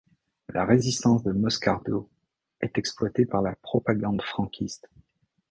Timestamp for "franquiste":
4.23-4.89